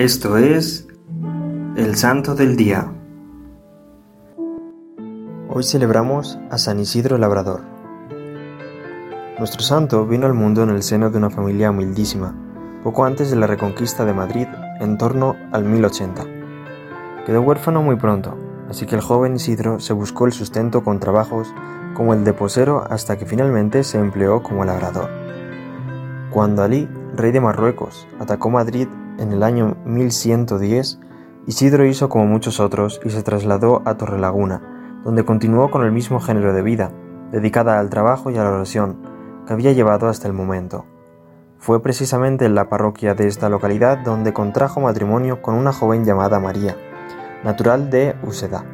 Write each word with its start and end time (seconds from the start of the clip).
Esto 0.00 0.38
es 0.38 0.88
el 1.76 1.94
Santo 1.94 2.34
del 2.34 2.56
Día. 2.56 2.90
Hoy 5.50 5.62
celebramos 5.62 6.38
a 6.50 6.56
San 6.56 6.80
Isidro 6.80 7.18
Labrador. 7.18 7.60
Nuestro 9.38 9.60
santo 9.60 10.06
vino 10.06 10.24
al 10.24 10.32
mundo 10.32 10.62
en 10.62 10.70
el 10.70 10.82
seno 10.82 11.10
de 11.10 11.18
una 11.18 11.28
familia 11.28 11.70
humildísima, 11.70 12.34
poco 12.82 13.04
antes 13.04 13.28
de 13.28 13.36
la 13.36 13.46
reconquista 13.46 14.06
de 14.06 14.14
Madrid, 14.14 14.46
en 14.80 14.96
torno 14.96 15.36
al 15.52 15.66
1080. 15.66 16.24
Quedó 17.26 17.42
huérfano 17.42 17.82
muy 17.82 17.96
pronto, 17.96 18.38
así 18.70 18.86
que 18.86 18.94
el 18.94 19.02
joven 19.02 19.36
Isidro 19.36 19.80
se 19.80 19.92
buscó 19.92 20.24
el 20.24 20.32
sustento 20.32 20.82
con 20.82 20.98
trabajos 20.98 21.52
como 21.92 22.14
el 22.14 22.24
de 22.24 22.32
posero 22.32 22.86
hasta 22.88 23.18
que 23.18 23.26
finalmente 23.26 23.84
se 23.84 23.98
empleó 23.98 24.42
como 24.42 24.64
labrador. 24.64 25.10
Cuando 26.30 26.62
Alí, 26.62 26.88
rey 27.14 27.32
de 27.32 27.42
Marruecos, 27.42 28.08
atacó 28.18 28.48
Madrid 28.48 28.88
en 29.20 29.32
el 29.32 29.42
año 29.42 29.76
1110, 29.84 30.98
Isidro 31.46 31.84
hizo 31.84 32.08
como 32.08 32.26
muchos 32.26 32.58
otros 32.58 33.00
y 33.04 33.10
se 33.10 33.22
trasladó 33.22 33.82
a 33.84 33.96
Torrelaguna, 33.96 35.00
donde 35.04 35.24
continuó 35.24 35.70
con 35.70 35.84
el 35.84 35.92
mismo 35.92 36.20
género 36.20 36.52
de 36.52 36.62
vida, 36.62 36.90
dedicada 37.30 37.78
al 37.78 37.90
trabajo 37.90 38.30
y 38.30 38.38
a 38.38 38.44
la 38.44 38.50
oración, 38.50 38.98
que 39.46 39.52
había 39.52 39.72
llevado 39.72 40.08
hasta 40.08 40.26
el 40.26 40.34
momento. 40.34 40.86
Fue 41.58 41.82
precisamente 41.82 42.46
en 42.46 42.54
la 42.54 42.68
parroquia 42.68 43.14
de 43.14 43.26
esta 43.26 43.50
localidad 43.50 43.98
donde 43.98 44.32
contrajo 44.32 44.80
matrimonio 44.80 45.42
con 45.42 45.54
una 45.54 45.72
joven 45.72 46.04
llamada 46.04 46.40
María, 46.40 46.76
natural 47.44 47.90
de 47.90 48.16
Useda, 48.22 48.64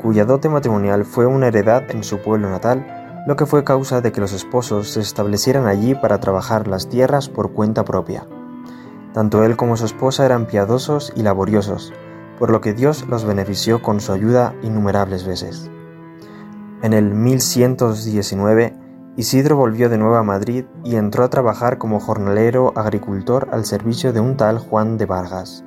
cuya 0.00 0.24
dote 0.24 0.48
matrimonial 0.48 1.04
fue 1.04 1.26
una 1.26 1.48
heredad 1.48 1.90
en 1.90 2.04
su 2.04 2.18
pueblo 2.18 2.48
natal, 2.48 2.86
lo 3.26 3.34
que 3.34 3.46
fue 3.46 3.64
causa 3.64 4.00
de 4.00 4.12
que 4.12 4.20
los 4.20 4.32
esposos 4.32 4.90
se 4.90 5.00
establecieran 5.00 5.66
allí 5.66 5.96
para 5.96 6.20
trabajar 6.20 6.68
las 6.68 6.88
tierras 6.88 7.28
por 7.28 7.52
cuenta 7.52 7.84
propia. 7.84 8.24
Tanto 9.18 9.42
él 9.42 9.56
como 9.56 9.76
su 9.76 9.84
esposa 9.84 10.24
eran 10.24 10.46
piadosos 10.46 11.12
y 11.16 11.24
laboriosos, 11.24 11.92
por 12.38 12.50
lo 12.50 12.60
que 12.60 12.72
Dios 12.72 13.04
los 13.08 13.24
benefició 13.24 13.82
con 13.82 14.00
su 14.00 14.12
ayuda 14.12 14.54
innumerables 14.62 15.26
veces. 15.26 15.72
En 16.82 16.92
el 16.92 17.14
1119, 17.14 18.76
Isidro 19.16 19.56
volvió 19.56 19.88
de 19.88 19.98
nuevo 19.98 20.14
a 20.14 20.22
Madrid 20.22 20.66
y 20.84 20.94
entró 20.94 21.24
a 21.24 21.30
trabajar 21.30 21.78
como 21.78 21.98
jornalero 21.98 22.72
agricultor 22.76 23.48
al 23.50 23.64
servicio 23.64 24.12
de 24.12 24.20
un 24.20 24.36
tal 24.36 24.60
Juan 24.60 24.98
de 24.98 25.06
Vargas. 25.06 25.64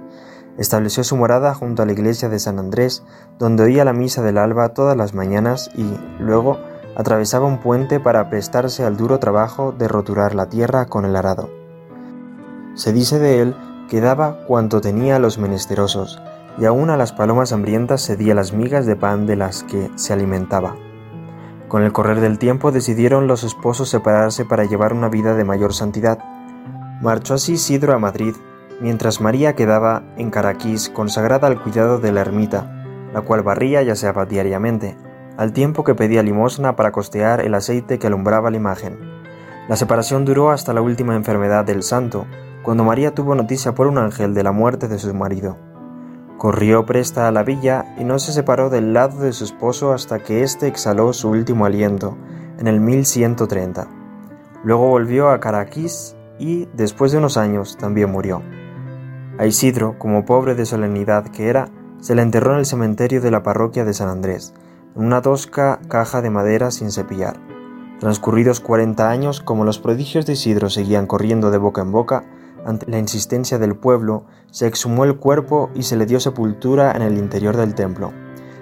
Estableció 0.57 1.03
su 1.03 1.17
morada 1.17 1.53
junto 1.53 1.83
a 1.83 1.85
la 1.85 1.91
iglesia 1.91 2.29
de 2.29 2.39
San 2.39 2.57
Andrés, 2.57 3.03
donde 3.37 3.63
oía 3.63 3.83
la 3.83 3.91
misa 3.91 4.21
del 4.21 4.37
alba 4.37 4.69
todas 4.69 4.95
las 4.95 5.13
mañanas 5.13 5.69
y, 5.75 5.99
luego, 6.19 6.57
atravesaba 6.95 7.47
un 7.47 7.59
puente 7.59 7.99
para 7.99 8.29
prestarse 8.29 8.85
al 8.85 8.95
duro 8.95 9.19
trabajo 9.19 9.73
de 9.73 9.89
roturar 9.89 10.35
la 10.35 10.47
tierra 10.47 10.85
con 10.85 11.03
el 11.03 11.17
arado. 11.17 11.60
Se 12.73 12.93
dice 12.93 13.19
de 13.19 13.41
él 13.41 13.55
que 13.89 13.99
daba 13.99 14.37
cuanto 14.47 14.79
tenía 14.79 15.17
a 15.17 15.19
los 15.19 15.37
menesterosos, 15.37 16.21
y 16.57 16.65
aun 16.65 16.89
a 16.89 16.97
las 16.97 17.11
palomas 17.11 17.51
hambrientas 17.51 18.05
cedía 18.05 18.33
las 18.33 18.53
migas 18.53 18.85
de 18.85 18.95
pan 18.95 19.25
de 19.25 19.35
las 19.35 19.63
que 19.63 19.89
se 19.95 20.13
alimentaba. 20.13 20.75
Con 21.67 21.83
el 21.83 21.91
correr 21.91 22.19
del 22.19 22.37
tiempo 22.37 22.71
decidieron 22.71 23.27
los 23.27 23.43
esposos 23.43 23.89
separarse 23.89 24.45
para 24.45 24.65
llevar 24.65 24.93
una 24.93 25.09
vida 25.09 25.35
de 25.35 25.43
mayor 25.43 25.73
santidad. 25.73 26.19
Marchó 27.01 27.33
así 27.33 27.57
Sidro 27.57 27.93
a 27.93 27.99
Madrid, 27.99 28.35
mientras 28.79 29.21
María 29.21 29.55
quedaba 29.55 30.03
en 30.17 30.31
Caraquís 30.31 30.89
consagrada 30.89 31.47
al 31.47 31.61
cuidado 31.61 31.99
de 31.99 32.11
la 32.11 32.21
ermita, 32.21 33.09
la 33.13 33.21
cual 33.21 33.43
barría 33.43 33.81
y 33.83 33.89
aseaba 33.89 34.25
diariamente, 34.25 34.97
al 35.37 35.53
tiempo 35.53 35.83
que 35.83 35.95
pedía 35.95 36.23
limosna 36.23 36.75
para 36.75 36.91
costear 36.91 37.41
el 37.41 37.53
aceite 37.53 37.99
que 37.99 38.07
alumbraba 38.07 38.51
la 38.51 38.57
imagen. 38.57 38.99
La 39.67 39.75
separación 39.75 40.25
duró 40.25 40.51
hasta 40.51 40.73
la 40.73 40.81
última 40.81 41.15
enfermedad 41.15 41.63
del 41.65 41.83
santo, 41.83 42.25
cuando 42.63 42.83
María 42.83 43.13
tuvo 43.13 43.35
noticia 43.35 43.73
por 43.73 43.87
un 43.87 43.97
ángel 43.97 44.33
de 44.33 44.43
la 44.43 44.51
muerte 44.51 44.87
de 44.87 44.99
su 44.99 45.13
marido. 45.13 45.57
Corrió 46.37 46.85
presta 46.85 47.27
a 47.27 47.31
la 47.31 47.43
villa 47.43 47.95
y 47.99 48.03
no 48.03 48.17
se 48.19 48.31
separó 48.31 48.69
del 48.69 48.93
lado 48.93 49.19
de 49.19 49.33
su 49.33 49.43
esposo 49.43 49.93
hasta 49.93 50.19
que 50.19 50.43
éste 50.43 50.67
exhaló 50.67 51.13
su 51.13 51.29
último 51.29 51.65
aliento, 51.65 52.17
en 52.57 52.67
el 52.67 52.79
1130. 52.79 53.87
Luego 54.63 54.87
volvió 54.87 55.29
a 55.29 55.39
Caraquís 55.39 56.15
y, 56.39 56.67
después 56.73 57.11
de 57.11 57.19
unos 57.19 57.37
años, 57.37 57.77
también 57.77 58.11
murió. 58.11 58.41
A 59.37 59.45
Isidro, 59.45 59.97
como 59.97 60.25
pobre 60.25 60.55
de 60.55 60.65
solemnidad 60.65 61.25
que 61.25 61.47
era, 61.47 61.69
se 61.99 62.15
le 62.15 62.21
enterró 62.23 62.53
en 62.53 62.59
el 62.59 62.65
cementerio 62.65 63.21
de 63.21 63.31
la 63.31 63.43
parroquia 63.43 63.85
de 63.85 63.93
San 63.93 64.09
Andrés, 64.09 64.53
en 64.95 65.05
una 65.05 65.21
tosca 65.21 65.79
caja 65.87 66.21
de 66.21 66.29
madera 66.29 66.71
sin 66.71 66.91
cepillar. 66.91 67.39
Transcurridos 67.99 68.59
cuarenta 68.59 69.09
años, 69.11 69.41
como 69.41 69.63
los 69.63 69.77
prodigios 69.77 70.25
de 70.25 70.33
Isidro 70.33 70.71
seguían 70.71 71.05
corriendo 71.05 71.51
de 71.51 71.59
boca 71.59 71.81
en 71.81 71.91
boca, 71.91 72.23
ante 72.65 72.89
la 72.89 72.99
insistencia 72.99 73.57
del 73.59 73.75
pueblo, 73.75 74.25
se 74.51 74.67
exhumó 74.67 75.05
el 75.05 75.17
cuerpo 75.17 75.69
y 75.75 75.83
se 75.83 75.95
le 75.95 76.05
dio 76.05 76.19
sepultura 76.19 76.91
en 76.91 77.01
el 77.01 77.17
interior 77.17 77.57
del 77.57 77.75
templo. 77.75 78.11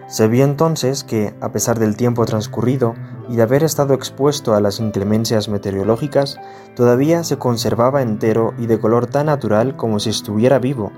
Se 0.08 0.28
vio 0.28 0.44
entonces 0.44 1.04
que, 1.04 1.36
a 1.40 1.52
pesar 1.52 1.78
del 1.78 1.96
tiempo 1.96 2.26
transcurrido 2.26 2.96
y 3.30 3.36
de 3.36 3.44
haber 3.44 3.64
estado 3.64 3.94
expuesto 3.94 4.56
a 4.56 4.60
las 4.60 4.80
inclemencias 4.80 5.50
meteorológicas, 5.50 6.40
todavía 6.76 7.24
se 7.24 7.38
conservaba 7.38 8.02
entero 8.02 8.54
y 8.58 8.66
de 8.66 8.80
color 8.80 9.06
tan 9.06 9.28
natural 9.28 9.76
como 9.76 10.00
si 10.00 10.10
estuviera 10.10 10.58
vivo, 10.58 10.92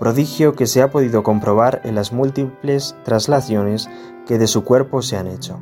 prodigio 0.00 0.54
que 0.54 0.66
se 0.66 0.82
ha 0.82 0.90
podido 0.90 1.22
comprobar 1.22 1.80
en 1.84 1.94
las 1.94 2.12
múltiples 2.12 2.96
traslaciones 3.04 3.88
que 4.26 4.38
de 4.38 4.48
su 4.48 4.64
cuerpo 4.64 5.00
se 5.00 5.16
han 5.16 5.28
hecho. 5.28 5.60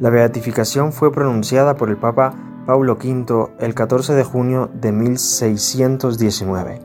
La 0.00 0.10
beatificación 0.10 0.92
fue 0.92 1.12
pronunciada 1.12 1.76
por 1.76 1.90
el 1.90 1.96
Papa 1.96 2.34
Paulo 2.68 2.98
V 3.02 3.48
el 3.60 3.74
14 3.74 4.12
de 4.12 4.24
junio 4.24 4.68
de 4.74 4.92
1619 4.92 6.82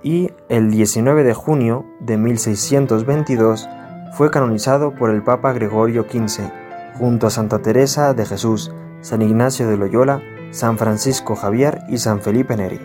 y 0.00 0.30
el 0.48 0.70
19 0.70 1.24
de 1.24 1.34
junio 1.34 1.84
de 1.98 2.16
1622 2.16 3.68
fue 4.12 4.30
canonizado 4.30 4.94
por 4.94 5.10
el 5.10 5.24
Papa 5.24 5.52
Gregorio 5.52 6.04
XV 6.04 6.52
junto 7.00 7.26
a 7.26 7.30
Santa 7.30 7.58
Teresa 7.58 8.14
de 8.14 8.26
Jesús, 8.26 8.72
San 9.00 9.22
Ignacio 9.22 9.68
de 9.68 9.76
Loyola, 9.76 10.22
San 10.52 10.78
Francisco 10.78 11.34
Javier 11.34 11.80
y 11.88 11.98
San 11.98 12.20
Felipe 12.20 12.56
Neri. 12.56 12.78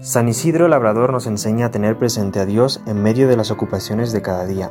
San 0.00 0.28
Isidro 0.28 0.66
Labrador 0.66 1.12
nos 1.12 1.26
enseña 1.26 1.66
a 1.66 1.70
tener 1.70 1.98
presente 1.98 2.40
a 2.40 2.46
Dios 2.46 2.82
en 2.86 3.02
medio 3.02 3.28
de 3.28 3.36
las 3.36 3.50
ocupaciones 3.50 4.12
de 4.12 4.22
cada 4.22 4.46
día. 4.46 4.70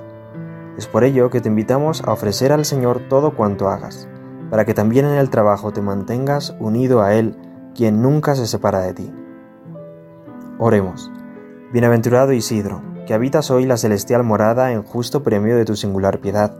Es 0.75 0.87
por 0.87 1.03
ello 1.03 1.29
que 1.29 1.39
te 1.39 1.49
invitamos 1.49 2.01
a 2.03 2.13
ofrecer 2.13 2.51
al 2.51 2.65
Señor 2.65 3.03
todo 3.09 3.35
cuanto 3.35 3.69
hagas 3.69 4.09
para 4.51 4.65
que 4.65 4.73
también 4.73 5.05
en 5.05 5.15
el 5.15 5.29
trabajo 5.29 5.71
te 5.71 5.81
mantengas 5.81 6.57
unido 6.59 7.01
a 7.01 7.13
Él, 7.13 7.37
quien 7.73 8.01
nunca 8.01 8.35
se 8.35 8.45
separa 8.45 8.81
de 8.81 8.93
ti. 8.93 9.13
Oremos. 10.59 11.09
Bienaventurado 11.71 12.33
Isidro, 12.33 12.81
que 13.07 13.13
habitas 13.13 13.49
hoy 13.49 13.65
la 13.65 13.77
celestial 13.77 14.25
morada 14.25 14.73
en 14.73 14.83
justo 14.83 15.23
premio 15.23 15.55
de 15.55 15.63
tu 15.63 15.77
singular 15.77 16.19
piedad, 16.19 16.53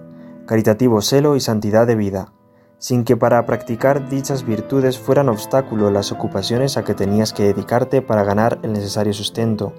caritativo 0.48 1.02
celo 1.02 1.36
y 1.36 1.42
santidad 1.42 1.86
de 1.86 1.96
vida, 1.96 2.32
sin 2.78 3.04
que 3.04 3.18
para 3.18 3.46
practicar 3.46 4.08
dichas 4.08 4.46
virtudes 4.46 4.98
fueran 4.98 5.28
obstáculo 5.28 5.92
las 5.92 6.14
ocupaciones 6.14 6.78
a 6.78 6.86
que 6.86 6.94
tenías 6.94 7.34
que 7.34 7.44
dedicarte 7.44 8.02
para 8.02 8.24
ganar 8.24 8.58
el 8.64 8.72
necesario 8.72 9.12
sustento, 9.12 9.74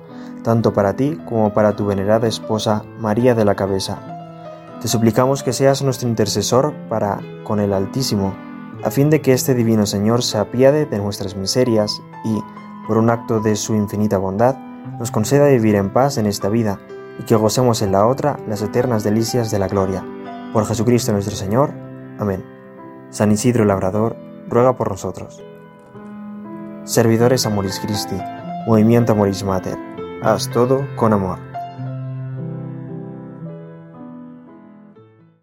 tanto 0.44 0.74
para 0.74 0.96
ti 0.96 1.18
como 1.26 1.54
para 1.54 1.76
tu 1.76 1.86
venerada 1.86 2.28
esposa 2.28 2.84
María 2.98 3.34
de 3.34 3.46
la 3.46 3.54
Cabeza 3.54 4.11
te 4.82 4.88
suplicamos 4.88 5.44
que 5.44 5.52
seas 5.52 5.80
nuestro 5.82 6.08
intercesor 6.08 6.74
para 6.88 7.20
con 7.44 7.60
el 7.60 7.72
Altísimo, 7.72 8.34
a 8.82 8.90
fin 8.90 9.10
de 9.10 9.20
que 9.20 9.32
este 9.32 9.54
Divino 9.54 9.86
Señor 9.86 10.24
se 10.24 10.38
apiade 10.38 10.86
de 10.86 10.98
nuestras 10.98 11.36
miserias 11.36 12.02
y, 12.24 12.40
por 12.88 12.98
un 12.98 13.08
acto 13.08 13.38
de 13.38 13.54
su 13.54 13.76
infinita 13.76 14.18
bondad, 14.18 14.56
nos 14.98 15.12
conceda 15.12 15.46
vivir 15.46 15.76
en 15.76 15.92
paz 15.92 16.18
en 16.18 16.26
esta 16.26 16.48
vida 16.48 16.80
y 17.20 17.22
que 17.22 17.36
gocemos 17.36 17.80
en 17.80 17.92
la 17.92 18.08
otra 18.08 18.40
las 18.48 18.60
eternas 18.60 19.04
delicias 19.04 19.52
de 19.52 19.60
la 19.60 19.68
gloria. 19.68 20.04
Por 20.52 20.66
Jesucristo 20.66 21.12
nuestro 21.12 21.36
Señor. 21.36 21.72
Amén. 22.18 22.44
San 23.10 23.30
Isidro 23.30 23.64
Labrador, 23.64 24.16
ruega 24.48 24.76
por 24.76 24.90
nosotros. 24.90 25.40
Servidores 26.82 27.46
Amoris 27.46 27.78
Christi, 27.78 28.16
Movimiento 28.66 29.12
Amoris 29.12 29.44
Mater, 29.44 29.78
haz 30.24 30.50
todo 30.50 30.84
con 30.96 31.12
amor. 31.12 31.51